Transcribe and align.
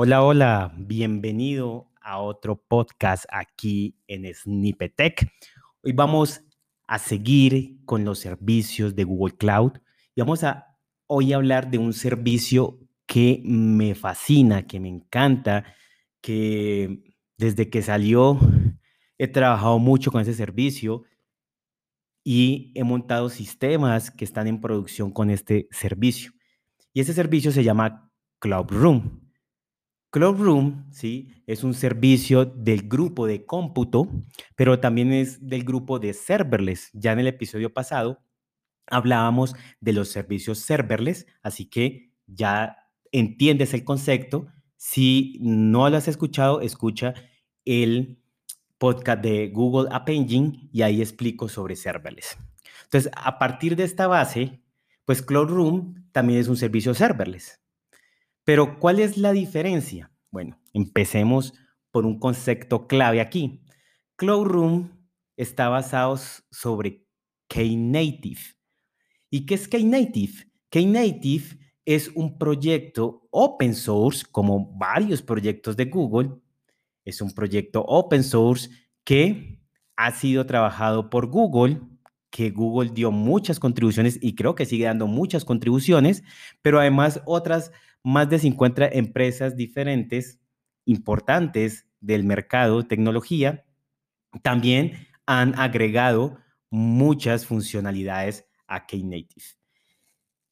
Hola, 0.00 0.22
hola, 0.22 0.72
bienvenido 0.76 1.90
a 2.00 2.20
otro 2.20 2.54
podcast 2.54 3.24
aquí 3.30 3.96
en 4.06 4.32
Snippetech. 4.32 5.28
Hoy 5.82 5.90
vamos 5.90 6.40
a 6.86 7.00
seguir 7.00 7.84
con 7.84 8.04
los 8.04 8.20
servicios 8.20 8.94
de 8.94 9.02
Google 9.02 9.36
Cloud 9.36 9.72
y 10.14 10.20
vamos 10.20 10.44
a 10.44 10.78
hoy 11.08 11.32
hablar 11.32 11.68
de 11.68 11.78
un 11.78 11.92
servicio 11.92 12.78
que 13.06 13.42
me 13.44 13.96
fascina, 13.96 14.68
que 14.68 14.78
me 14.78 14.88
encanta, 14.88 15.64
que 16.20 17.02
desde 17.36 17.68
que 17.68 17.82
salió 17.82 18.38
he 19.18 19.26
trabajado 19.26 19.80
mucho 19.80 20.12
con 20.12 20.20
ese 20.20 20.34
servicio 20.34 21.02
y 22.22 22.70
he 22.76 22.84
montado 22.84 23.30
sistemas 23.30 24.12
que 24.12 24.24
están 24.24 24.46
en 24.46 24.60
producción 24.60 25.10
con 25.10 25.28
este 25.28 25.66
servicio. 25.72 26.30
Y 26.92 27.00
ese 27.00 27.14
servicio 27.14 27.50
se 27.50 27.64
llama 27.64 28.12
Cloud 28.38 28.68
Room. 28.68 29.27
Cloud 30.10 30.72
¿sí? 30.90 31.42
Es 31.46 31.64
un 31.64 31.74
servicio 31.74 32.46
del 32.46 32.88
grupo 32.88 33.26
de 33.26 33.44
cómputo, 33.44 34.08
pero 34.56 34.80
también 34.80 35.12
es 35.12 35.46
del 35.46 35.64
grupo 35.64 35.98
de 35.98 36.14
serverless. 36.14 36.90
Ya 36.94 37.12
en 37.12 37.18
el 37.18 37.26
episodio 37.26 37.74
pasado 37.74 38.22
hablábamos 38.86 39.54
de 39.80 39.92
los 39.92 40.08
servicios 40.08 40.60
serverless, 40.60 41.26
así 41.42 41.66
que 41.66 42.14
ya 42.26 42.78
entiendes 43.12 43.74
el 43.74 43.84
concepto. 43.84 44.46
Si 44.76 45.36
no 45.40 45.90
lo 45.90 45.98
has 45.98 46.08
escuchado, 46.08 46.62
escucha 46.62 47.12
el 47.66 48.22
podcast 48.78 49.22
de 49.22 49.48
Google 49.48 49.90
App 49.92 50.08
Engine 50.08 50.70
y 50.72 50.82
ahí 50.82 51.02
explico 51.02 51.50
sobre 51.50 51.76
serverless. 51.76 52.38
Entonces, 52.84 53.12
a 53.14 53.38
partir 53.38 53.76
de 53.76 53.84
esta 53.84 54.06
base, 54.06 54.62
pues 55.04 55.20
Cloud 55.20 55.48
Room 55.48 56.08
también 56.12 56.40
es 56.40 56.48
un 56.48 56.56
servicio 56.56 56.94
serverless. 56.94 57.60
Pero, 58.48 58.78
¿cuál 58.78 58.98
es 58.98 59.18
la 59.18 59.32
diferencia? 59.32 60.10
Bueno, 60.30 60.58
empecemos 60.72 61.52
por 61.90 62.06
un 62.06 62.18
concepto 62.18 62.86
clave 62.86 63.20
aquí. 63.20 63.60
Cloud 64.16 64.46
Room 64.46 64.90
está 65.36 65.68
basado 65.68 66.18
sobre 66.50 67.04
Knative. 67.48 68.40
¿Y 69.28 69.44
qué 69.44 69.54
es 69.54 69.68
Knative? 69.68 70.50
Knative 70.70 71.58
es 71.84 72.10
un 72.14 72.38
proyecto 72.38 73.28
open 73.32 73.74
source, 73.74 74.24
como 74.32 74.74
varios 74.78 75.20
proyectos 75.20 75.76
de 75.76 75.84
Google. 75.84 76.30
Es 77.04 77.20
un 77.20 77.32
proyecto 77.32 77.84
open 77.86 78.24
source 78.24 78.70
que 79.04 79.60
ha 79.94 80.10
sido 80.12 80.46
trabajado 80.46 81.10
por 81.10 81.26
Google, 81.26 81.82
que 82.30 82.48
Google 82.48 82.92
dio 82.94 83.10
muchas 83.10 83.60
contribuciones 83.60 84.18
y 84.22 84.34
creo 84.34 84.54
que 84.54 84.64
sigue 84.64 84.86
dando 84.86 85.06
muchas 85.06 85.44
contribuciones, 85.44 86.22
pero 86.62 86.80
además 86.80 87.20
otras 87.26 87.72
más 88.08 88.30
de 88.30 88.38
50 88.38 88.88
empresas 88.88 89.54
diferentes 89.54 90.40
importantes 90.86 91.86
del 92.00 92.24
mercado 92.24 92.86
tecnología 92.86 93.66
también 94.42 95.06
han 95.26 95.58
agregado 95.58 96.38
muchas 96.70 97.44
funcionalidades 97.44 98.46
a 98.66 98.86
Knative. 98.86 99.44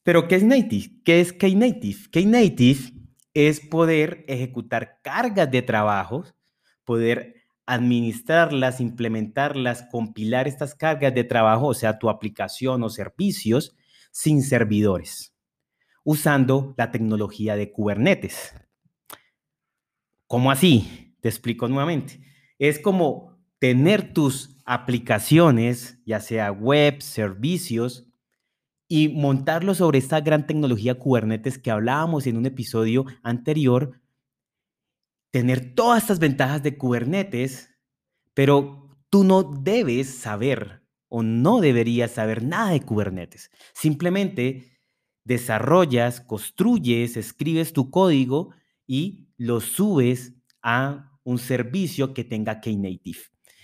Pero, 0.02 0.28
¿qué 0.28 0.34
es 0.34 0.42
Native? 0.42 1.00
¿Qué 1.02 1.20
es 1.20 1.32
Knative? 1.32 2.10
Knative 2.10 2.92
es 3.32 3.60
poder 3.60 4.26
ejecutar 4.28 5.00
cargas 5.02 5.50
de 5.50 5.62
trabajo, 5.62 6.24
poder 6.84 7.36
administrarlas, 7.64 8.82
implementarlas, 8.82 9.86
compilar 9.90 10.46
estas 10.46 10.74
cargas 10.74 11.14
de 11.14 11.24
trabajo, 11.24 11.68
o 11.68 11.74
sea, 11.74 11.98
tu 11.98 12.10
aplicación 12.10 12.82
o 12.82 12.90
servicios, 12.90 13.74
sin 14.10 14.42
servidores 14.42 15.35
usando 16.06 16.72
la 16.78 16.92
tecnología 16.92 17.56
de 17.56 17.72
Kubernetes. 17.72 18.54
¿Cómo 20.28 20.52
así? 20.52 21.16
Te 21.20 21.28
explico 21.28 21.66
nuevamente. 21.66 22.20
Es 22.60 22.78
como 22.78 23.36
tener 23.58 24.12
tus 24.14 24.56
aplicaciones, 24.64 26.00
ya 26.06 26.20
sea 26.20 26.52
web, 26.52 27.02
servicios, 27.02 28.06
y 28.88 29.08
montarlos 29.08 29.78
sobre 29.78 29.98
esta 29.98 30.20
gran 30.20 30.46
tecnología 30.46 30.94
Kubernetes 30.94 31.58
que 31.58 31.72
hablábamos 31.72 32.28
en 32.28 32.36
un 32.36 32.46
episodio 32.46 33.04
anterior, 33.24 34.00
tener 35.32 35.74
todas 35.74 36.04
estas 36.04 36.20
ventajas 36.20 36.62
de 36.62 36.78
Kubernetes, 36.78 37.68
pero 38.32 38.96
tú 39.10 39.24
no 39.24 39.42
debes 39.42 40.14
saber 40.14 40.86
o 41.08 41.24
no 41.24 41.60
deberías 41.60 42.12
saber 42.12 42.44
nada 42.44 42.70
de 42.70 42.80
Kubernetes. 42.80 43.50
Simplemente 43.74 44.75
desarrollas, 45.26 46.20
construyes, 46.20 47.16
escribes 47.16 47.72
tu 47.72 47.90
código 47.90 48.54
y 48.86 49.28
lo 49.36 49.60
subes 49.60 50.34
a 50.62 51.12
un 51.24 51.38
servicio 51.38 52.14
que 52.14 52.24
tenga 52.24 52.60
Knative. 52.60 53.18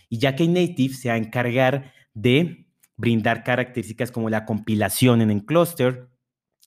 Y 0.09 0.19
ya 0.19 0.35
Knative 0.35 0.95
se 0.95 1.09
va 1.09 1.15
a 1.15 1.19
encargar 1.19 1.93
de 2.15 2.67
brindar 2.97 3.45
características 3.45 4.11
como 4.11 4.29
la 4.29 4.45
compilación 4.45 5.23
en 5.23 5.31
el 5.31 5.45
clúster, 5.45 6.09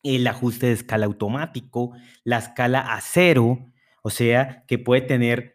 el 0.01 0.25
ajuste 0.27 0.67
de 0.67 0.73
escala 0.73 1.05
automático, 1.05 1.91
la 2.23 2.37
escala 2.37 2.79
a 2.93 3.01
cero, 3.01 3.71
o 4.01 4.09
sea, 4.09 4.63
que 4.65 4.79
puede 4.79 5.01
tener 5.01 5.54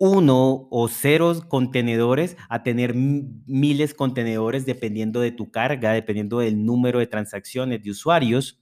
uno 0.00 0.66
o 0.70 0.88
ceros 0.88 1.44
contenedores 1.44 2.38
a 2.48 2.62
tener 2.62 2.94
miles 2.94 3.92
contenedores 3.92 4.64
dependiendo 4.64 5.20
de 5.20 5.30
tu 5.30 5.50
carga, 5.50 5.92
dependiendo 5.92 6.38
del 6.38 6.64
número 6.64 7.00
de 7.00 7.06
transacciones 7.06 7.82
de 7.82 7.90
usuarios 7.90 8.58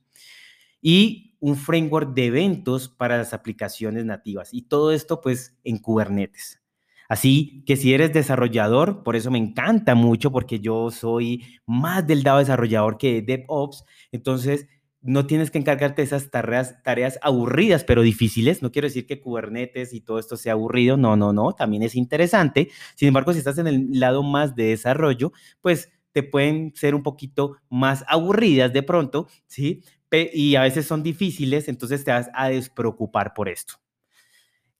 y 0.82 1.36
un 1.38 1.54
framework 1.54 2.12
de 2.12 2.26
eventos 2.26 2.88
para 2.88 3.16
las 3.16 3.32
aplicaciones 3.32 4.04
nativas 4.04 4.52
y 4.52 4.62
todo 4.62 4.90
esto 4.90 5.20
pues 5.20 5.56
en 5.62 5.78
Kubernetes. 5.78 6.60
Así 7.08 7.62
que 7.66 7.76
si 7.76 7.94
eres 7.94 8.12
desarrollador, 8.12 9.04
por 9.04 9.14
eso 9.14 9.30
me 9.30 9.38
encanta 9.38 9.94
mucho 9.94 10.32
porque 10.32 10.58
yo 10.58 10.90
soy 10.90 11.44
más 11.66 12.04
del 12.04 12.24
lado 12.24 12.40
desarrollador 12.40 12.98
que 12.98 13.22
DevOps, 13.22 13.84
entonces 14.10 14.66
no 15.00 15.26
tienes 15.26 15.50
que 15.50 15.58
encargarte 15.58 16.02
de 16.02 16.06
esas 16.06 16.30
tareas, 16.30 16.82
tareas 16.82 17.18
aburridas, 17.22 17.84
pero 17.84 18.02
difíciles. 18.02 18.62
No 18.62 18.72
quiero 18.72 18.88
decir 18.88 19.06
que 19.06 19.20
Kubernetes 19.20 19.92
y 19.92 20.00
todo 20.00 20.18
esto 20.18 20.36
sea 20.36 20.54
aburrido, 20.54 20.96
no, 20.96 21.16
no, 21.16 21.32
no, 21.32 21.52
también 21.52 21.82
es 21.82 21.94
interesante. 21.94 22.70
Sin 22.96 23.08
embargo, 23.08 23.32
si 23.32 23.38
estás 23.38 23.58
en 23.58 23.68
el 23.68 23.88
lado 23.92 24.22
más 24.22 24.56
de 24.56 24.64
desarrollo, 24.64 25.32
pues 25.60 25.90
te 26.12 26.22
pueden 26.22 26.72
ser 26.74 26.94
un 26.94 27.02
poquito 27.02 27.56
más 27.70 28.04
aburridas 28.08 28.72
de 28.72 28.82
pronto, 28.82 29.28
¿sí? 29.46 29.82
Y 30.10 30.56
a 30.56 30.62
veces 30.62 30.86
son 30.86 31.02
difíciles, 31.02 31.68
entonces 31.68 32.02
te 32.02 32.10
vas 32.10 32.30
a 32.34 32.48
despreocupar 32.48 33.34
por 33.34 33.48
esto. 33.48 33.74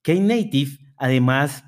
Knative, 0.03 0.78
además, 0.97 1.65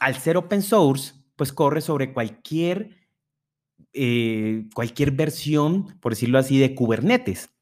al 0.00 0.16
ser 0.16 0.36
open 0.36 0.62
source, 0.62 1.14
pues 1.36 1.52
corre 1.52 1.80
sobre 1.80 2.12
cualquier, 2.12 2.90
eh, 3.92 4.66
cualquier 4.74 5.12
versión, 5.12 5.98
por 6.00 6.12
decirlo 6.12 6.38
así, 6.38 6.58
de 6.58 6.74
Kubernetes. 6.74 7.53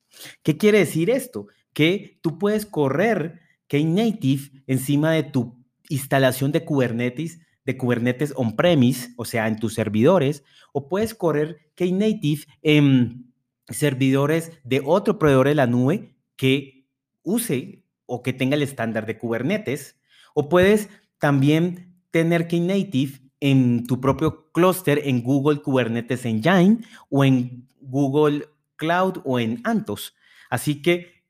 ¿Qué 0.42 0.56
quiere 0.56 0.78
decir 0.78 1.10
esto? 1.10 1.46
Que 1.72 2.18
tú 2.22 2.38
puedes 2.38 2.66
correr 2.66 3.40
Knative 3.68 4.50
encima 4.66 5.12
de 5.12 5.22
tu 5.22 5.56
instalación 5.88 6.52
de 6.52 6.64
Kubernetes, 6.64 7.40
de 7.64 7.76
Kubernetes 7.76 8.32
on-premise, 8.36 9.10
o 9.16 9.24
sea, 9.24 9.48
en 9.48 9.58
tus 9.58 9.74
servidores, 9.74 10.44
o 10.72 10.88
puedes 10.88 11.14
correr 11.14 11.70
Knative 11.74 12.44
en 12.62 13.32
servidores 13.68 14.52
de 14.64 14.82
otro 14.84 15.18
proveedor 15.18 15.48
de 15.48 15.54
la 15.54 15.66
nube 15.66 16.14
que 16.36 16.86
use 17.22 17.84
o 18.06 18.22
que 18.22 18.32
tenga 18.32 18.56
el 18.56 18.62
estándar 18.62 19.06
de 19.06 19.16
Kubernetes, 19.16 19.96
o 20.34 20.48
puedes 20.48 20.88
también 21.18 21.94
tener 22.10 22.48
Knative 22.48 23.20
en 23.40 23.86
tu 23.86 24.00
propio 24.00 24.50
clúster 24.52 25.00
en 25.04 25.22
Google 25.22 25.62
Kubernetes 25.62 26.24
Engine 26.26 26.78
o 27.10 27.24
en 27.24 27.68
Google 27.80 28.44
Cloud 28.82 29.20
o 29.24 29.38
en 29.38 29.60
Antos. 29.62 30.16
Así 30.50 30.82
que 30.82 31.22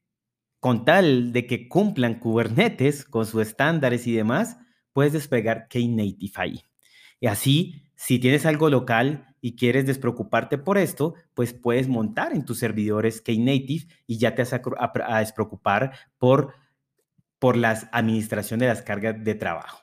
con 0.59 0.87
tal 0.87 1.33
de 1.35 1.47
que 1.47 1.69
cumplan 1.69 2.19
Kubernetes 2.19 3.05
con 3.05 3.27
sus 3.27 3.43
estándares 3.43 4.07
y 4.07 4.13
demás, 4.13 4.57
puedes 4.95 5.13
despegar 5.13 5.69
Knative 5.69 6.33
ahí. 6.37 6.63
Y 7.21 7.27
así, 7.27 7.91
si 7.95 8.19
tienes 8.19 8.47
algo 8.47 8.71
local 8.71 9.37
y 9.43 9.55
quieres 9.55 9.85
despreocuparte 9.85 10.57
por 10.57 10.79
esto, 10.79 11.15
pues 11.35 11.53
puedes 11.53 11.89
montar 11.89 12.33
en 12.33 12.47
tus 12.47 12.59
servidores 12.59 13.21
Knative 13.21 13.87
y 14.07 14.17
ya 14.17 14.35
te 14.35 14.43
vas 14.43 14.55
a, 14.55 15.19
despreocupar 15.19 15.93
por, 16.17 16.55
por 17.39 17.59
la 17.59 17.71
administración 17.93 18.61
de 18.61 18.69
las 18.69 18.81
cargas 18.81 19.23
de 19.23 19.35
trabajo. 19.35 19.83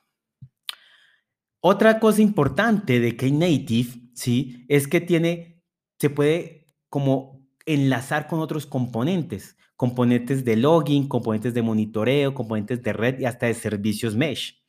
Otra 1.61 1.99
cosa 1.99 2.21
importante 2.23 2.99
de 2.99 3.15
Knative, 3.15 4.09
¿sí? 4.15 4.65
Es 4.69 4.87
que 4.87 5.01
tiene, 5.01 5.61
se 5.99 6.09
puede 6.09 6.67
como 6.89 7.38
enlazar 7.73 8.27
con 8.27 8.39
otros 8.39 8.65
componentes, 8.65 9.55
componentes 9.75 10.43
de 10.43 10.55
login, 10.57 11.07
componentes 11.07 11.53
de 11.53 11.61
monitoreo, 11.61 12.33
componentes 12.33 12.81
de 12.81 12.93
red 12.93 13.19
y 13.19 13.25
hasta 13.25 13.45
de 13.45 13.53
servicios 13.53 14.15
mesh. 14.15 14.61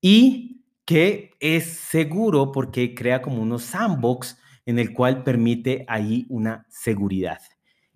Y 0.00 0.64
que 0.84 1.30
es 1.38 1.64
seguro 1.64 2.50
porque 2.50 2.94
crea 2.94 3.22
como 3.22 3.40
unos 3.40 3.62
sandbox 3.62 4.36
en 4.66 4.78
el 4.78 4.92
cual 4.92 5.22
permite 5.22 5.84
ahí 5.88 6.26
una 6.28 6.66
seguridad. 6.68 7.40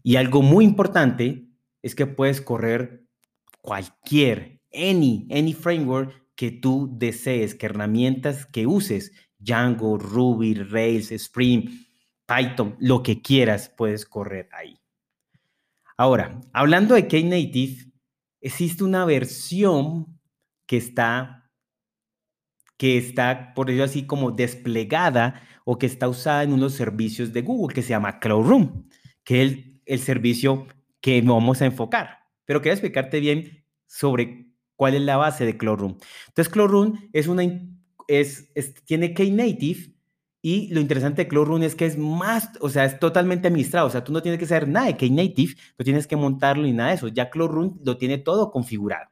Y 0.02 0.16
algo 0.16 0.40
muy 0.40 0.64
importante 0.64 1.48
es 1.82 1.94
que 1.94 2.06
puedes 2.06 2.40
correr 2.40 3.04
cualquier, 3.60 4.60
any, 4.72 5.26
any 5.30 5.52
framework 5.52 6.12
que 6.36 6.50
tú 6.50 6.90
desees, 6.96 7.54
que 7.54 7.66
herramientas 7.66 8.46
que 8.46 8.66
uses, 8.66 9.12
Django, 9.38 9.98
Ruby, 9.98 10.54
Rails, 10.54 11.10
Spring, 11.10 11.81
Python, 12.32 12.76
lo 12.78 13.02
que 13.02 13.20
quieras, 13.20 13.72
puedes 13.76 14.06
correr 14.06 14.48
ahí. 14.52 14.80
Ahora, 15.96 16.40
hablando 16.52 16.94
de 16.94 17.06
Knative, 17.06 17.92
existe 18.40 18.84
una 18.84 19.04
versión 19.04 20.18
que 20.66 20.76
está, 20.76 21.50
que 22.76 22.96
está, 22.96 23.52
por 23.54 23.66
decirlo 23.66 23.84
así, 23.84 24.06
como 24.06 24.30
desplegada 24.30 25.42
o 25.64 25.78
que 25.78 25.86
está 25.86 26.08
usada 26.08 26.42
en 26.42 26.52
unos 26.52 26.74
servicios 26.74 27.32
de 27.32 27.42
Google 27.42 27.74
que 27.74 27.82
se 27.82 27.90
llama 27.90 28.18
Cloud 28.18 28.46
Room, 28.46 28.88
que 29.24 29.42
es 29.42 29.58
el, 29.84 30.00
servicio 30.00 30.66
que 31.00 31.20
vamos 31.20 31.62
a 31.62 31.66
enfocar. 31.66 32.20
Pero 32.44 32.60
quería 32.60 32.74
explicarte 32.74 33.20
bien 33.20 33.64
sobre 33.86 34.48
cuál 34.76 34.94
es 34.94 35.02
la 35.02 35.16
base 35.16 35.44
de 35.44 35.56
Cloud 35.56 35.78
Room. 35.78 35.98
Entonces, 36.28 36.52
Cloud 36.52 36.68
Room 36.68 37.10
es 37.12 37.28
una, 37.28 37.44
es, 38.08 38.52
tiene 38.84 39.14
Knative 39.14 39.91
y 40.44 40.66
lo 40.74 40.80
interesante 40.80 41.24
de 41.24 41.30
Room 41.30 41.62
es 41.62 41.76
que 41.76 41.86
es 41.86 41.96
más, 41.96 42.50
o 42.60 42.68
sea, 42.68 42.84
es 42.84 42.98
totalmente 42.98 43.46
administrado. 43.46 43.86
O 43.86 43.90
sea, 43.90 44.02
tú 44.02 44.12
no 44.12 44.22
tienes 44.22 44.40
que 44.40 44.46
saber 44.46 44.66
nada 44.66 44.86
de 44.88 44.96
Knative, 44.96 45.54
no 45.78 45.84
tienes 45.84 46.08
que 46.08 46.16
montarlo 46.16 46.64
ni 46.64 46.72
nada 46.72 46.90
de 46.90 46.96
eso. 46.96 47.06
Ya 47.06 47.30
Room 47.32 47.80
lo 47.84 47.96
tiene 47.96 48.18
todo 48.18 48.50
configurado. 48.50 49.08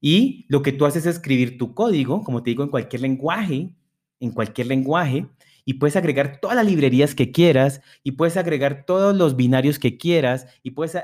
Y 0.00 0.46
lo 0.48 0.62
que 0.62 0.70
tú 0.70 0.86
haces 0.86 1.06
es 1.06 1.16
escribir 1.16 1.58
tu 1.58 1.74
código, 1.74 2.22
como 2.22 2.42
te 2.44 2.50
digo, 2.50 2.62
en 2.62 2.70
cualquier 2.70 3.02
lenguaje, 3.02 3.74
en 4.20 4.30
cualquier 4.30 4.68
lenguaje, 4.68 5.26
y 5.64 5.74
puedes 5.74 5.96
agregar 5.96 6.38
todas 6.40 6.56
las 6.56 6.66
librerías 6.66 7.16
que 7.16 7.32
quieras, 7.32 7.80
y 8.04 8.12
puedes 8.12 8.36
agregar 8.36 8.84
todos 8.86 9.16
los 9.16 9.34
binarios 9.34 9.80
que 9.80 9.98
quieras, 9.98 10.46
y 10.62 10.70
puedes 10.70 10.96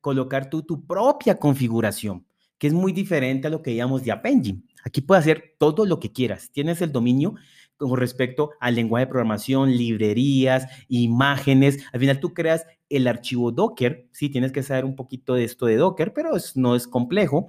colocar 0.00 0.50
tú 0.50 0.62
tu 0.62 0.86
propia 0.86 1.36
configuración, 1.36 2.24
que 2.58 2.68
es 2.68 2.72
muy 2.72 2.92
diferente 2.92 3.48
a 3.48 3.50
lo 3.50 3.62
que 3.62 3.74
llamamos 3.74 4.04
de 4.04 4.12
App 4.12 4.26
Engine. 4.26 4.62
Aquí 4.84 5.00
puedes 5.00 5.22
hacer 5.22 5.54
todo 5.58 5.84
lo 5.84 5.98
que 5.98 6.12
quieras. 6.12 6.50
Tienes 6.52 6.80
el 6.80 6.92
dominio 6.92 7.34
con 7.76 7.98
respecto 7.98 8.50
al 8.60 8.74
lenguaje 8.74 9.06
de 9.06 9.10
programación, 9.10 9.76
librerías, 9.76 10.66
imágenes. 10.88 11.84
Al 11.92 12.00
final 12.00 12.20
tú 12.20 12.34
creas 12.34 12.66
el 12.88 13.06
archivo 13.06 13.52
Docker. 13.52 14.08
Sí, 14.12 14.28
tienes 14.28 14.52
que 14.52 14.62
saber 14.62 14.84
un 14.84 14.96
poquito 14.96 15.34
de 15.34 15.44
esto 15.44 15.66
de 15.66 15.76
Docker, 15.76 16.12
pero 16.12 16.30
no 16.54 16.74
es 16.74 16.88
complejo. 16.88 17.48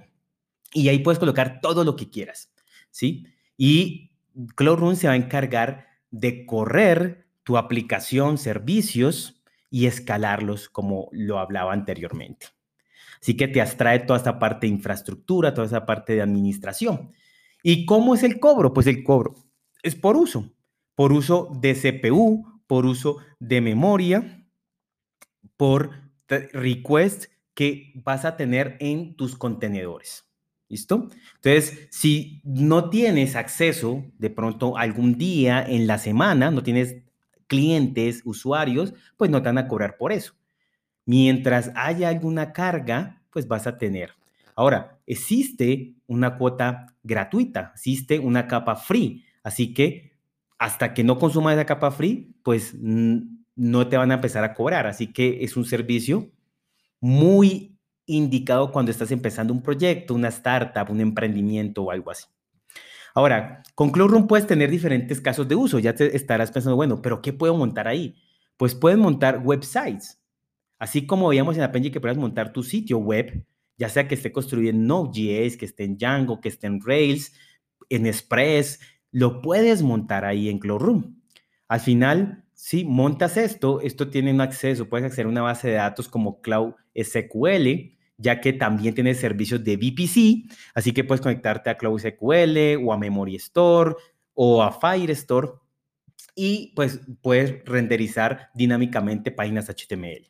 Y 0.72 0.88
ahí 0.88 0.98
puedes 0.98 1.18
colocar 1.18 1.60
todo 1.60 1.84
lo 1.84 1.96
que 1.96 2.10
quieras. 2.10 2.50
¿sí? 2.90 3.26
Y 3.56 4.10
Cloud 4.54 4.94
se 4.94 5.06
va 5.06 5.14
a 5.14 5.16
encargar 5.16 5.86
de 6.10 6.46
correr 6.46 7.26
tu 7.42 7.56
aplicación, 7.56 8.38
servicios 8.38 9.42
y 9.70 9.86
escalarlos 9.86 10.68
como 10.68 11.08
lo 11.12 11.38
hablaba 11.38 11.72
anteriormente. 11.72 12.46
Así 13.20 13.36
que 13.36 13.48
te 13.48 13.60
abstrae 13.60 14.00
toda 14.00 14.18
esta 14.18 14.38
parte 14.38 14.66
de 14.66 14.74
infraestructura, 14.74 15.52
toda 15.52 15.66
esa 15.66 15.86
parte 15.86 16.14
de 16.14 16.22
administración. 16.22 17.12
¿Y 17.62 17.84
cómo 17.84 18.14
es 18.14 18.22
el 18.22 18.38
cobro? 18.38 18.72
Pues 18.72 18.86
el 18.86 19.02
cobro 19.02 19.34
es 19.82 19.94
por 19.94 20.16
uso, 20.16 20.52
por 20.94 21.12
uso 21.12 21.50
de 21.60 21.74
CPU, 21.74 22.60
por 22.66 22.86
uso 22.86 23.18
de 23.38 23.60
memoria, 23.60 24.46
por 25.56 25.90
request 26.28 27.26
que 27.54 27.92
vas 28.04 28.24
a 28.24 28.36
tener 28.36 28.76
en 28.80 29.16
tus 29.16 29.36
contenedores. 29.36 30.24
¿Listo? 30.68 31.08
Entonces, 31.36 31.88
si 31.90 32.42
no 32.44 32.90
tienes 32.90 33.36
acceso 33.36 34.04
de 34.18 34.28
pronto 34.28 34.76
algún 34.76 35.16
día 35.16 35.64
en 35.66 35.86
la 35.86 35.96
semana, 35.96 36.50
no 36.50 36.62
tienes 36.62 36.96
clientes, 37.46 38.20
usuarios, 38.24 38.92
pues 39.16 39.30
no 39.30 39.40
te 39.40 39.48
van 39.48 39.58
a 39.58 39.66
cobrar 39.66 39.96
por 39.96 40.12
eso. 40.12 40.34
Mientras 41.06 41.72
haya 41.74 42.10
alguna 42.10 42.52
carga, 42.52 43.22
pues 43.30 43.48
vas 43.48 43.66
a 43.66 43.78
tener. 43.78 44.12
Ahora, 44.54 44.98
existe 45.06 45.94
una 46.06 46.36
cuota 46.36 46.94
gratuita, 47.02 47.72
existe 47.74 48.18
una 48.18 48.46
capa 48.46 48.76
free. 48.76 49.24
Así 49.42 49.74
que 49.74 50.18
hasta 50.58 50.94
que 50.94 51.04
no 51.04 51.18
consumas 51.18 51.54
esa 51.54 51.66
capa 51.66 51.90
free, 51.90 52.34
pues 52.42 52.74
no 52.78 53.88
te 53.88 53.96
van 53.96 54.10
a 54.10 54.14
empezar 54.14 54.44
a 54.44 54.54
cobrar. 54.54 54.86
Así 54.86 55.12
que 55.12 55.44
es 55.44 55.56
un 55.56 55.64
servicio 55.64 56.30
muy 57.00 57.78
indicado 58.06 58.72
cuando 58.72 58.90
estás 58.90 59.10
empezando 59.10 59.52
un 59.52 59.62
proyecto, 59.62 60.14
una 60.14 60.28
startup, 60.28 60.90
un 60.90 61.00
emprendimiento 61.00 61.82
o 61.84 61.90
algo 61.90 62.10
así. 62.10 62.26
Ahora, 63.14 63.62
con 63.74 63.90
Cloudroom 63.90 64.26
puedes 64.26 64.46
tener 64.46 64.70
diferentes 64.70 65.20
casos 65.20 65.46
de 65.48 65.54
uso. 65.54 65.78
Ya 65.78 65.94
te 65.94 66.16
estarás 66.16 66.50
pensando, 66.50 66.76
bueno, 66.76 67.02
pero 67.02 67.20
¿qué 67.22 67.32
puedo 67.32 67.54
montar 67.56 67.88
ahí? 67.88 68.16
Pues 68.56 68.74
puedes 68.74 68.98
montar 68.98 69.42
websites. 69.44 70.20
Así 70.78 71.06
como 71.06 71.28
veíamos 71.28 71.56
en 71.56 71.62
Apenji 71.62 71.90
que 71.90 72.00
puedes 72.00 72.18
montar 72.18 72.52
tu 72.52 72.62
sitio 72.62 72.98
web, 72.98 73.44
ya 73.76 73.88
sea 73.88 74.06
que 74.06 74.14
esté 74.14 74.32
construido 74.32 74.70
en 74.70 74.86
Node.js, 74.86 75.56
que 75.56 75.64
esté 75.64 75.84
en 75.84 75.96
Django, 75.96 76.40
que 76.40 76.48
esté 76.48 76.66
en 76.68 76.80
Rails, 76.80 77.32
en 77.88 78.06
Express, 78.06 78.80
lo 79.10 79.42
puedes 79.42 79.82
montar 79.82 80.24
ahí 80.24 80.48
en 80.48 80.58
Cloudroom. 80.58 81.16
Al 81.68 81.80
final, 81.80 82.44
si 82.54 82.84
montas 82.84 83.36
esto, 83.36 83.80
esto 83.80 84.08
tiene 84.10 84.32
un 84.32 84.40
acceso, 84.40 84.88
puedes 84.88 85.06
acceder 85.06 85.26
a 85.26 85.30
una 85.30 85.42
base 85.42 85.68
de 85.68 85.74
datos 85.74 86.08
como 86.08 86.40
Cloud 86.40 86.74
SQL, 86.94 87.96
ya 88.16 88.40
que 88.40 88.52
también 88.52 88.94
tiene 88.94 89.14
servicios 89.14 89.62
de 89.62 89.76
VPC, 89.76 90.50
así 90.74 90.92
que 90.92 91.04
puedes 91.04 91.20
conectarte 91.20 91.70
a 91.70 91.78
Cloud 91.78 92.00
SQL 92.00 92.84
o 92.84 92.92
a 92.92 92.98
Memory 92.98 93.36
Store 93.36 93.94
o 94.34 94.62
a 94.62 94.72
Firestore 94.72 95.50
y 96.34 96.72
pues 96.74 97.00
puedes 97.22 97.64
renderizar 97.64 98.50
dinámicamente 98.54 99.30
páginas 99.30 99.68
HTML. 99.68 100.28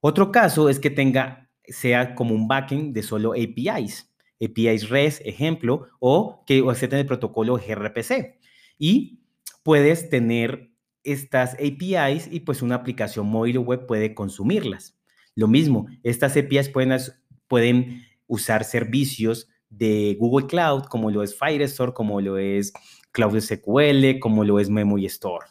Otro 0.00 0.30
caso 0.30 0.68
es 0.68 0.78
que 0.78 0.90
tenga, 0.90 1.50
sea 1.64 2.14
como 2.14 2.34
un 2.34 2.46
backend 2.46 2.94
de 2.94 3.02
solo 3.02 3.32
APIs, 3.32 4.07
APIs 4.40 4.88
REST, 4.88 5.22
ejemplo, 5.24 5.88
o 6.00 6.44
que 6.46 6.64
acepten 6.68 7.00
el 7.00 7.06
protocolo 7.06 7.56
gRPC. 7.56 8.38
Y 8.78 9.20
puedes 9.62 10.08
tener 10.08 10.70
estas 11.04 11.54
APIs 11.54 12.28
y 12.30 12.40
pues 12.40 12.62
una 12.62 12.76
aplicación 12.76 13.26
móvil 13.26 13.58
o 13.58 13.62
web 13.62 13.86
puede 13.86 14.14
consumirlas. 14.14 14.98
Lo 15.34 15.48
mismo, 15.48 15.86
estas 16.02 16.36
APIs 16.36 16.68
pueden, 16.68 16.98
pueden 17.46 18.02
usar 18.26 18.64
servicios 18.64 19.48
de 19.70 20.16
Google 20.18 20.46
Cloud, 20.46 20.84
como 20.84 21.10
lo 21.10 21.22
es 21.22 21.36
Firestore, 21.36 21.92
como 21.92 22.20
lo 22.20 22.38
es 22.38 22.72
Cloud 23.12 23.40
SQL, 23.40 24.18
como 24.20 24.44
lo 24.44 24.58
es 24.58 24.70
Memory 24.70 25.06
Store 25.06 25.46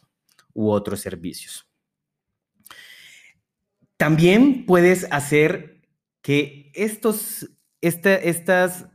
u 0.53 0.69
otros 0.69 0.99
servicios. 1.01 1.69
También 3.97 4.65
puedes 4.65 5.07
hacer 5.11 5.81
que 6.21 6.71
estos, 6.75 7.49
estas, 7.81 8.87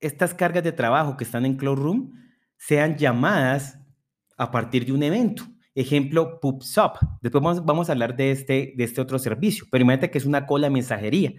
estas 0.00 0.34
cargas 0.34 0.64
de 0.64 0.72
trabajo 0.72 1.16
que 1.16 1.24
están 1.24 1.46
en 1.46 1.56
Cloud 1.56 2.10
sean 2.56 2.96
llamadas 2.96 3.78
a 4.36 4.50
partir 4.50 4.84
de 4.86 4.92
un 4.92 5.02
evento. 5.02 5.44
Ejemplo, 5.74 6.40
PubSub. 6.40 6.92
Después 7.22 7.42
vamos, 7.42 7.64
vamos, 7.64 7.88
a 7.88 7.92
hablar 7.92 8.16
de 8.16 8.32
este, 8.32 8.74
de 8.76 8.84
este 8.84 9.00
otro 9.00 9.18
servicio, 9.18 9.66
pero 9.70 9.82
imagínate 9.82 10.10
que 10.10 10.18
es 10.18 10.24
una 10.24 10.46
cola 10.46 10.70
mensajería. 10.70 11.34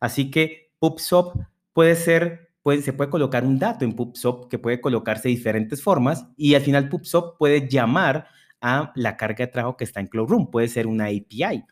Así 0.00 0.30
que 0.30 0.72
PubSub 0.78 1.44
puede 1.72 1.94
ser, 1.94 2.54
puede, 2.62 2.82
se 2.82 2.92
puede 2.92 3.10
colocar 3.10 3.44
un 3.44 3.58
dato 3.58 3.84
en 3.84 3.92
PubSub 3.92 4.48
que 4.48 4.58
puede 4.58 4.80
colocarse 4.80 5.28
de 5.28 5.34
diferentes 5.34 5.82
formas 5.82 6.26
y 6.36 6.54
al 6.54 6.62
final 6.62 6.88
PubSub 6.88 7.36
puede 7.38 7.68
llamar 7.68 8.26
a 8.62 8.92
la 8.94 9.16
carga 9.16 9.44
de 9.44 9.52
trabajo 9.52 9.76
que 9.76 9.84
está 9.84 10.00
en 10.00 10.06
Cloud 10.06 10.48
Puede 10.50 10.68
ser 10.68 10.86
una 10.86 11.06
API. 11.06 11.64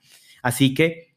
Así 0.43 0.75
que 0.75 1.15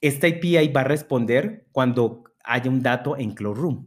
esta 0.00 0.28
API 0.28 0.68
va 0.68 0.82
a 0.82 0.84
responder 0.84 1.66
cuando 1.72 2.24
haya 2.46 2.70
un 2.70 2.82
dato 2.82 3.16
en 3.16 3.32
Cloud 3.32 3.84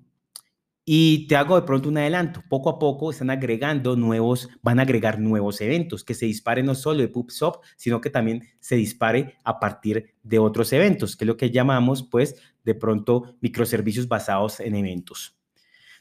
Y 0.86 1.28
te 1.28 1.36
hago 1.36 1.56
de 1.56 1.66
pronto 1.66 1.90
un 1.90 1.98
adelanto. 1.98 2.44
Poco 2.50 2.70
a 2.70 2.80
poco 2.80 3.12
están 3.12 3.30
agregando 3.30 3.96
nuevos, 3.96 4.50
van 4.62 4.80
a 4.80 4.84
agregar 4.84 5.20
nuevos 5.20 5.62
eventos 5.62 6.04
que 6.04 6.14
se 6.14 6.26
disparen 6.26 6.66
no 6.66 6.76
solo 6.76 7.00
de 7.00 7.08
PubSub, 7.08 7.60
sino 7.78 8.02
que 8.02 8.10
también 8.10 8.44
se 8.60 8.76
dispare 8.76 9.38
a 9.44 9.60
partir 9.60 10.14
de 10.24 10.40
otros 10.40 10.74
eventos, 10.74 11.16
que 11.16 11.26
es 11.26 11.28
lo 11.28 11.38
que 11.38 11.52
llamamos, 11.52 12.04
pues, 12.04 12.36
de 12.64 12.76
pronto 12.76 13.36
microservicios 13.42 14.08
basados 14.08 14.60
en 14.60 14.76
eventos. 14.76 15.38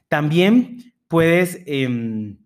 También 0.09 0.95
puedes 1.07 1.63
em, 1.67 2.39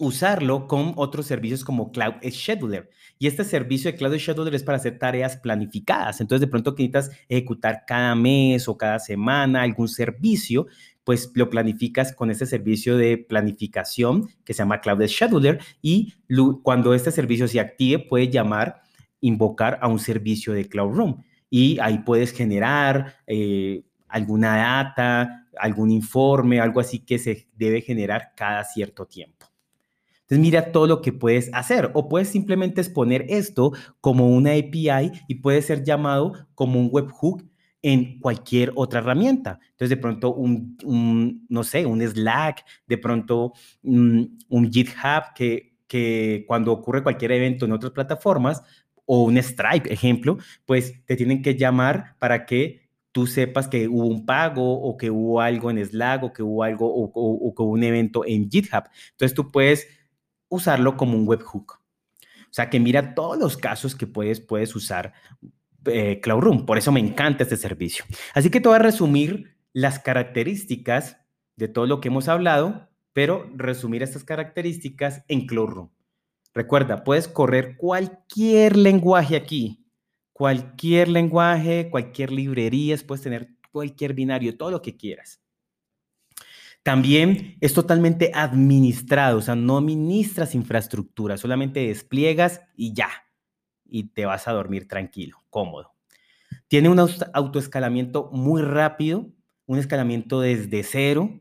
usarlo 0.00 0.66
con 0.66 0.94
otros 0.96 1.26
servicios 1.26 1.62
como 1.62 1.92
Cloud 1.92 2.14
Scheduler. 2.28 2.88
Y 3.18 3.26
este 3.26 3.44
servicio 3.44 3.92
de 3.92 3.98
Cloud 3.98 4.16
Scheduler 4.16 4.54
es 4.54 4.64
para 4.64 4.78
hacer 4.78 4.98
tareas 4.98 5.36
planificadas. 5.36 6.22
Entonces, 6.22 6.40
de 6.40 6.50
pronto 6.50 6.74
que 6.74 6.82
necesitas 6.82 7.16
ejecutar 7.28 7.84
cada 7.86 8.14
mes 8.14 8.66
o 8.66 8.78
cada 8.78 8.98
semana 8.98 9.62
algún 9.62 9.88
servicio, 9.88 10.66
pues 11.04 11.30
lo 11.34 11.50
planificas 11.50 12.14
con 12.14 12.30
este 12.30 12.46
servicio 12.46 12.96
de 12.96 13.18
planificación 13.18 14.28
que 14.42 14.54
se 14.54 14.58
llama 14.58 14.80
Cloud 14.80 15.06
Scheduler 15.06 15.60
y 15.82 16.14
cuando 16.62 16.94
este 16.94 17.10
servicio 17.10 17.46
se 17.46 17.60
active 17.60 18.06
puede 18.08 18.30
llamar, 18.30 18.80
invocar 19.20 19.78
a 19.82 19.88
un 19.88 19.98
servicio 19.98 20.54
de 20.54 20.66
Cloud 20.66 20.94
Room 20.94 21.22
y 21.50 21.78
ahí 21.80 21.98
puedes 21.98 22.32
generar 22.32 23.16
eh, 23.26 23.82
alguna 24.08 24.56
data, 24.56 25.46
algún 25.58 25.90
informe, 25.90 26.58
algo 26.58 26.80
así 26.80 27.00
que 27.00 27.18
se 27.18 27.48
debe 27.54 27.82
generar 27.82 28.32
cada 28.34 28.64
cierto 28.64 29.06
tiempo. 29.06 29.39
Entonces 30.30 30.38
mira 30.44 30.70
todo 30.70 30.86
lo 30.86 31.02
que 31.02 31.12
puedes 31.12 31.50
hacer 31.52 31.90
o 31.92 32.08
puedes 32.08 32.28
simplemente 32.28 32.80
exponer 32.80 33.26
esto 33.28 33.72
como 34.00 34.28
una 34.28 34.52
API 34.52 35.10
y 35.26 35.34
puede 35.36 35.60
ser 35.60 35.82
llamado 35.82 36.34
como 36.54 36.78
un 36.78 36.88
webhook 36.92 37.50
en 37.82 38.20
cualquier 38.20 38.70
otra 38.76 39.00
herramienta. 39.00 39.58
Entonces, 39.70 39.88
de 39.88 39.96
pronto, 39.96 40.32
un, 40.32 40.76
no 41.48 41.64
sé, 41.64 41.84
un 41.84 42.00
Slack, 42.00 42.64
de 42.86 42.98
pronto 42.98 43.54
un, 43.82 44.38
un 44.48 44.70
GitHub 44.70 45.34
que, 45.34 45.74
que 45.88 46.44
cuando 46.46 46.72
ocurre 46.72 47.02
cualquier 47.02 47.32
evento 47.32 47.64
en 47.64 47.72
otras 47.72 47.90
plataformas, 47.90 48.62
o 49.06 49.24
un 49.24 49.36
Stripe, 49.42 49.92
ejemplo, 49.92 50.38
pues 50.64 51.04
te 51.06 51.16
tienen 51.16 51.42
que 51.42 51.56
llamar 51.56 52.14
para 52.20 52.46
que 52.46 52.88
tú 53.10 53.26
sepas 53.26 53.66
que 53.66 53.88
hubo 53.88 54.06
un 54.06 54.24
pago 54.24 54.80
o 54.80 54.96
que 54.96 55.10
hubo 55.10 55.40
algo 55.40 55.72
en 55.72 55.84
Slack 55.84 56.22
o 56.22 56.32
que 56.32 56.44
hubo 56.44 56.62
algo 56.62 56.86
o, 56.86 57.10
o 57.12 57.52
que 57.52 57.62
hubo 57.62 57.72
un 57.72 57.82
evento 57.82 58.24
en 58.24 58.48
GitHub. 58.48 58.84
Entonces 59.10 59.34
tú 59.34 59.50
puedes 59.50 59.88
usarlo 60.50 60.98
como 60.98 61.16
un 61.16 61.26
webhook. 61.26 61.80
O 62.42 62.52
sea, 62.52 62.68
que 62.68 62.80
mira 62.80 63.14
todos 63.14 63.38
los 63.38 63.56
casos 63.56 63.94
que 63.94 64.06
puedes, 64.06 64.40
puedes 64.40 64.76
usar 64.76 65.14
eh, 65.86 66.20
Cloud 66.20 66.42
Room. 66.42 66.66
Por 66.66 66.76
eso 66.76 66.92
me 66.92 67.00
encanta 67.00 67.44
este 67.44 67.56
servicio. 67.56 68.04
Así 68.34 68.50
que 68.50 68.60
te 68.60 68.68
voy 68.68 68.76
a 68.76 68.80
resumir 68.80 69.56
las 69.72 69.98
características 69.98 71.16
de 71.56 71.68
todo 71.68 71.86
lo 71.86 72.00
que 72.00 72.08
hemos 72.08 72.28
hablado, 72.28 72.88
pero 73.12 73.48
resumir 73.54 74.02
estas 74.02 74.24
características 74.24 75.24
en 75.28 75.46
Cloud 75.46 75.68
Room. 75.68 75.90
Recuerda, 76.52 77.04
puedes 77.04 77.28
correr 77.28 77.76
cualquier 77.76 78.76
lenguaje 78.76 79.36
aquí, 79.36 79.86
cualquier 80.32 81.08
lenguaje, 81.08 81.88
cualquier 81.90 82.32
librería, 82.32 82.96
puedes 83.06 83.22
tener 83.22 83.50
cualquier 83.70 84.14
binario, 84.14 84.56
todo 84.56 84.72
lo 84.72 84.82
que 84.82 84.96
quieras. 84.96 85.40
También 86.82 87.56
es 87.60 87.74
totalmente 87.74 88.32
administrado, 88.34 89.38
o 89.38 89.42
sea, 89.42 89.54
no 89.54 89.78
administras 89.78 90.54
infraestructura, 90.54 91.36
solamente 91.36 91.86
despliegas 91.86 92.62
y 92.74 92.94
ya 92.94 93.10
y 93.90 94.04
te 94.04 94.24
vas 94.24 94.48
a 94.48 94.52
dormir 94.52 94.88
tranquilo, 94.88 95.38
cómodo. 95.50 95.92
Tiene 96.68 96.88
un 96.88 96.98
autoescalamiento 96.98 98.30
muy 98.32 98.62
rápido, 98.62 99.26
un 99.66 99.78
escalamiento 99.78 100.40
desde 100.40 100.82
cero 100.82 101.40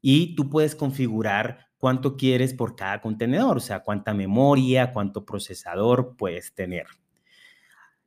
y 0.00 0.34
tú 0.34 0.50
puedes 0.50 0.74
configurar 0.74 1.68
cuánto 1.78 2.16
quieres 2.16 2.52
por 2.52 2.76
cada 2.76 3.00
contenedor, 3.00 3.56
o 3.56 3.60
sea, 3.60 3.80
cuánta 3.80 4.12
memoria, 4.12 4.92
cuánto 4.92 5.24
procesador 5.24 6.16
puedes 6.16 6.54
tener. 6.54 6.86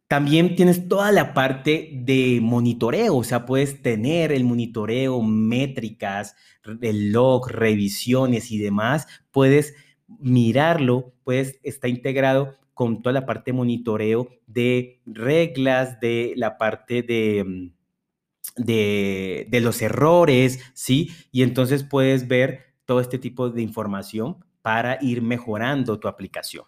También 0.08 0.56
tienes 0.56 0.88
toda 0.88 1.12
la 1.12 1.34
parte 1.34 1.90
de 1.94 2.40
monitoreo, 2.42 3.18
o 3.18 3.24
sea, 3.26 3.46
puedes 3.46 3.82
tener 3.82 4.32
el 4.32 4.46
monitoreo, 4.46 5.22
métricas, 5.22 6.36
el 6.82 7.12
log, 7.12 7.50
revisiones 7.50 8.50
y 8.52 8.58
demás. 8.58 9.08
Puedes 9.32 9.76
mirarlo, 10.08 11.14
puedes, 11.26 11.60
está 11.62 11.90
integrado 11.90 12.56
con 12.74 13.02
toda 13.02 13.12
la 13.12 13.26
parte 13.26 13.52
de 13.52 13.58
monitoreo 13.58 14.30
de 14.46 15.02
reglas, 15.06 16.00
de 16.00 16.34
la 16.38 16.58
parte 16.58 17.02
de, 17.04 17.44
mm, 17.44 18.64
de, 18.64 19.48
de, 19.50 19.62
los 19.62 19.82
errores, 19.82 20.60
¿sí? 20.74 21.12
Y 21.32 21.44
entonces 21.44 21.84
puedes 21.84 22.28
ver 22.30 22.76
todo 22.86 23.02
este 23.02 23.20
tipo 23.20 23.50
de 23.50 23.62
información 23.62 24.38
para 24.62 25.00
ir 25.02 25.22
mejorando 25.22 26.00
tu 26.00 26.08
aplicación. 26.08 26.66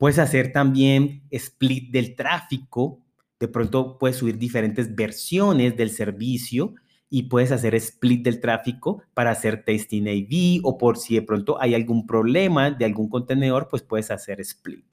Puedes 0.00 0.18
hacer 0.18 0.50
también 0.50 1.24
split 1.30 1.90
del 1.90 2.16
tráfico, 2.16 3.04
de 3.38 3.48
pronto 3.48 3.98
puedes 3.98 4.16
subir 4.16 4.38
diferentes 4.38 4.94
versiones 4.94 5.76
del 5.76 5.90
servicio 5.90 6.74
y 7.10 7.24
puedes 7.24 7.52
hacer 7.52 7.74
split 7.74 8.24
del 8.24 8.40
tráfico 8.40 9.02
para 9.12 9.30
hacer 9.30 9.62
testing 9.62 10.08
AV 10.08 10.60
o 10.62 10.78
por 10.78 10.96
si 10.96 11.16
de 11.16 11.20
pronto 11.20 11.60
hay 11.60 11.74
algún 11.74 12.06
problema 12.06 12.70
de 12.70 12.86
algún 12.86 13.10
contenedor, 13.10 13.68
pues 13.68 13.82
puedes 13.82 14.10
hacer 14.10 14.40
split. 14.40 14.86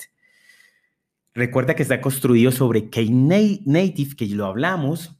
Recuerda 1.33 1.73
que 1.73 1.83
está 1.83 2.01
construido 2.01 2.51
sobre 2.51 2.89
Knative, 2.89 4.13
que 4.17 4.25
lo 4.25 4.45
hablamos, 4.45 5.15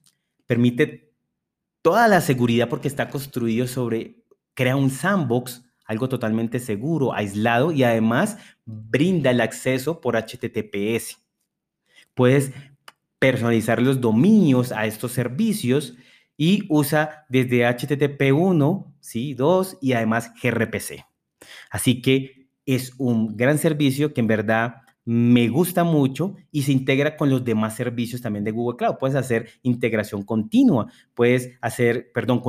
permite 0.46 1.14
toda 1.82 2.10
la 2.10 2.20
seguridad 2.20 2.68
porque 2.68 2.90
está 2.90 3.10
construido 3.10 3.68
sobre, 3.68 4.18
crea 4.54 4.76
un 4.76 4.90
sandbox, 4.90 5.64
algo 5.88 6.10
totalmente 6.10 6.60
seguro, 6.60 7.14
aislado 7.14 7.72
y 7.72 7.84
además 7.84 8.38
brinda 8.66 9.32
el 9.32 9.42
acceso 9.42 10.02
por 10.02 10.16
HTTPS. 10.16 11.18
Puedes 12.14 12.52
personalizar 13.20 13.82
los 13.82 14.00
dominios 14.00 14.72
a 14.72 14.86
estos 14.86 15.14
servicios 15.14 15.96
y 16.36 16.66
usa 16.70 17.26
desde 17.30 17.66
HTTP 17.66 18.34
1, 18.34 18.96
¿sí? 19.00 19.34
2 19.34 19.78
y 19.82 19.94
además 19.94 20.32
gRPC. 20.42 21.06
Así 21.72 22.02
que 22.02 22.50
es 22.66 22.94
un 22.98 23.36
gran 23.38 23.58
servicio 23.58 24.14
que 24.14 24.22
en 24.22 24.28
verdad 24.28 24.82
me 25.10 25.48
gusta 25.48 25.86
mucho 25.86 26.36
y 26.52 26.64
se 26.64 26.74
integra 26.74 27.16
con 27.16 27.30
los 27.30 27.46
demás 27.46 27.78
servicios 27.78 28.22
también 28.22 28.44
de 28.44 28.52
Google 28.52 28.76
Cloud. 28.76 28.98
Puedes 29.00 29.16
hacer 29.16 29.48
integración 29.64 30.24
continua, 30.24 30.92
puedes 31.14 31.52
hacer, 31.62 32.12
perdón, 32.14 32.42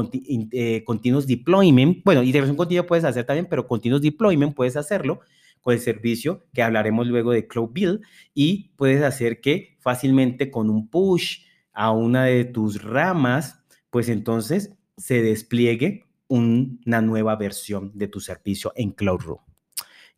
eh, 0.51 0.83
continuous 0.85 1.29
deployment. 1.29 2.03
Bueno, 2.05 2.21
integración 2.25 2.57
continua 2.57 2.85
puedes 2.85 3.05
hacer 3.05 3.25
también, 3.25 3.47
pero 3.49 3.69
continuous 3.69 4.03
deployment 4.03 4.57
puedes 4.57 4.77
hacerlo 4.77 5.21
con 5.61 5.73
el 5.73 5.79
servicio 5.79 6.47
que 6.53 6.65
hablaremos 6.65 7.07
luego 7.07 7.31
de 7.31 7.47
Cloud 7.47 7.71
Build 7.73 8.01
y 8.35 8.73
puedes 8.75 9.05
hacer 9.05 9.41
que 9.41 9.77
fácilmente 9.79 10.51
con 10.51 10.69
un 10.69 10.89
push 10.89 11.45
a 11.73 11.93
una 11.93 12.25
de 12.25 12.45
tus 12.45 12.83
ramas, 12.83 13.63
pues 13.89 14.09
entonces 14.09 14.75
se 14.97 15.23
despliegue 15.23 16.07
una 16.27 17.01
nueva 17.03 17.37
versión 17.37 17.93
de 17.95 18.09
tu 18.09 18.19
servicio 18.19 18.73
en 18.75 18.91
Cloud 18.91 19.21
Room. 19.21 19.48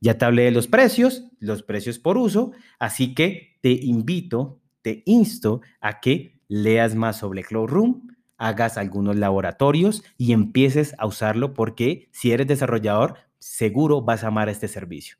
Ya 0.00 0.16
te 0.16 0.24
hablé 0.24 0.44
de 0.44 0.50
los 0.50 0.66
precios, 0.66 1.24
los 1.38 1.62
precios 1.62 1.98
por 1.98 2.16
uso, 2.16 2.52
así 2.78 3.14
que 3.14 3.58
te 3.60 3.70
invito, 3.70 4.60
te 4.82 5.02
insto 5.04 5.60
a 5.80 6.00
que 6.00 6.40
leas 6.48 6.94
más 6.94 7.18
sobre 7.18 7.44
Cloud 7.44 7.68
Room, 7.68 8.08
hagas 8.38 8.78
algunos 8.78 9.16
laboratorios 9.16 10.02
y 10.16 10.32
empieces 10.32 10.94
a 10.98 11.06
usarlo 11.06 11.52
porque 11.52 12.08
si 12.12 12.32
eres 12.32 12.46
desarrollador, 12.46 13.16
seguro 13.38 14.00
vas 14.00 14.24
a 14.24 14.28
amar 14.28 14.48
este 14.48 14.68
servicio. 14.68 15.16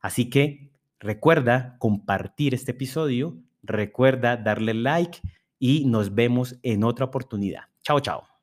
Así 0.00 0.30
que 0.30 0.70
recuerda 0.98 1.76
compartir 1.78 2.54
este 2.54 2.70
episodio, 2.70 3.36
recuerda 3.62 4.38
darle 4.38 4.72
like 4.72 5.20
y 5.58 5.84
nos 5.84 6.14
vemos 6.14 6.58
en 6.62 6.84
otra 6.84 7.04
oportunidad. 7.04 7.64
Chao, 7.82 8.00
chao. 8.00 8.33